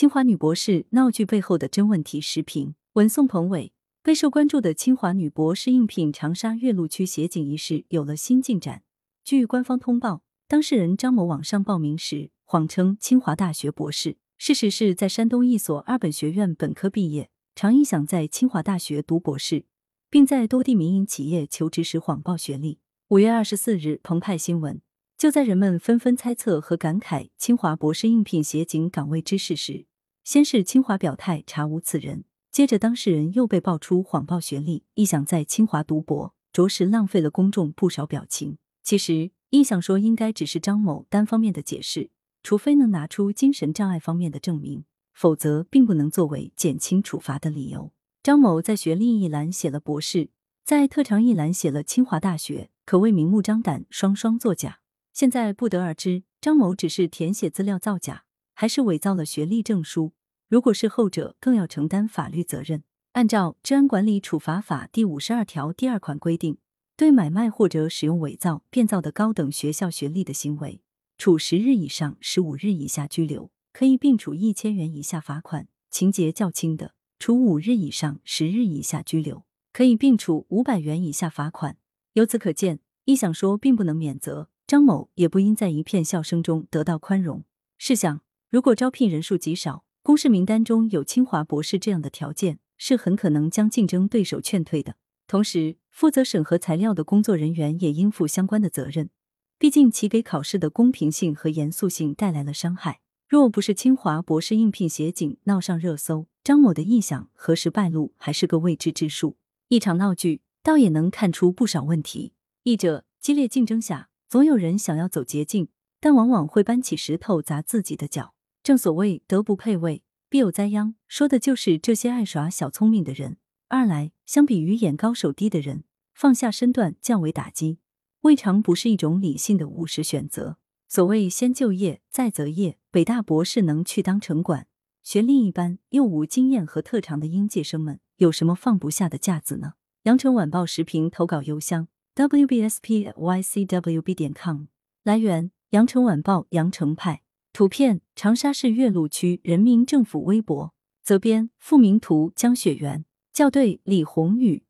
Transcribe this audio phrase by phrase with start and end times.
[0.00, 8.82] 清华女博士闹剧背后的真问题时评，文宋鹏伟备受关注的清华女博士应聘长沙岳麓区协警一事有了新进展。
[9.22, 19.66] 据官方通报，当事人张某网上报名时谎称清华大学博士，事实是在山东一所二本学院本科毕业，常意想在清华大学读博士，
[20.08, 22.78] 并在多地民营企业求职时谎报学历。
[23.08, 24.80] 五月二十四日，澎湃新闻。
[25.18, 29.84] 就在人们纷纷猜测和感慨清华博士应聘协警岗位之事时，
[30.24, 38.58] 先是清华表态查无此人，接着当事人又被爆出谎报学历，臆想在清华读博，着实浪费了公众不少表情。
[38.82, 42.10] 其实，臆想说应该只是张某单方面的解释，
[42.42, 47.92] 除非能拿出精神障碍方面的证明，否则并不能作为减轻处罚的理由。
[48.22, 50.30] 张某在学历一栏写了博士，
[50.64, 54.80] 在特长一栏写了清华大学，可谓明目张胆，双双作假。
[55.12, 58.24] 现在不得而知，张某只是填写资料造假，
[58.54, 60.12] 还是伪造了学历证书。
[60.50, 62.82] 如果是后者，更要承担法律责任。
[63.12, 66.58] 按照《治安管理处罚法》第五十二条第二款规定，
[66.96, 70.82] 对买卖或者使用伪造、变造的高等学校学历的行为，
[71.16, 81.76] 处十日以上十五日以下拘留，可以并处一千元以下罚款；情节较轻的，处五日以上十日以下拘留，可以并处五百元以下罚款。
[82.14, 84.48] 由此可见，一想说并不能免责。
[84.66, 87.44] 张某也不应在一片笑声中得到宽容。
[87.78, 94.96] 试想，如果招聘人数极少，公示名单中有清华博士这样的条件，是很可能将竞争对手劝退的。
[95.26, 99.10] 同时，负责审核材料的工作人员也应负相关的责任，
[99.58, 103.00] 毕竟其给考试的公平性和严肃性带来了伤害。
[103.28, 109.36] 若不是清华博士应聘协警闹上热搜，张某的臆想何时败露还是个未知之数。
[109.68, 112.32] 一场闹剧，倒也能看出不少问题。
[112.64, 114.08] 译者：激烈竞争下。
[114.28, 115.68] 总有人想要走捷径，
[116.00, 118.32] 但往往会搬起石头砸自己的脚。
[118.70, 123.36] 正所谓德不配位，必有灾殃，说的就是这些爱耍小聪明的人。
[123.66, 125.82] 二来，相比于眼高手低的人，
[126.14, 127.80] 放下身段降维打击，
[128.20, 130.58] 未尝不是一种理性的务实选择。
[130.86, 134.68] 所谓先就业再择业，北大博士能去当城管，
[135.02, 139.72] 学历一般又无经验和特长的应届生们，有什么放不下的架子呢？
[140.04, 141.88] 羊城晚报时评投稿邮箱。
[142.14, 144.66] wbspycwb 点 com
[145.02, 147.22] 来源：羊城晚报羊城派
[147.60, 150.72] 图片：长沙市岳麓区人民政府微博
[151.02, 153.04] 责编：付明图江雪源
[153.34, 154.62] 校对：李宏宇。